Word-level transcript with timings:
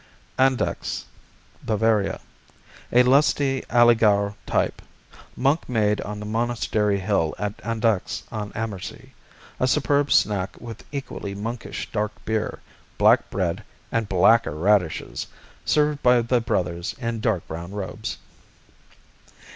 Andechs 0.39 1.03
Bavaria 1.63 2.19
A 2.91 3.03
lusty 3.03 3.61
Allgäuer 3.69 4.33
type. 4.47 4.81
Monk 5.35 5.69
made 5.69 6.01
on 6.01 6.19
the 6.19 6.25
monastery 6.25 6.97
hill 6.97 7.35
at 7.37 7.55
Andechs 7.57 8.23
on 8.31 8.51
Ammersee. 8.53 9.13
A 9.59 9.67
superb 9.67 10.11
snack 10.11 10.59
with 10.59 10.83
equally 10.91 11.35
monkish 11.35 11.87
dark 11.91 12.13
beer, 12.25 12.57
black 12.97 13.29
bread 13.29 13.63
and 13.91 14.09
blacker 14.09 14.55
radishes, 14.55 15.27
served 15.65 16.01
by 16.01 16.19
the 16.23 16.41
brothers 16.41 16.95
in 16.97 17.19
dark 17.19 17.47
brown 17.47 17.71
robes. 17.71 18.17